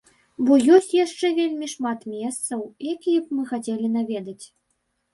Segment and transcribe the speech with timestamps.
[0.45, 2.59] Бо ёсць яшчэ вельмі шмат месцаў,
[2.95, 4.41] якія б мы хацелі наведаць.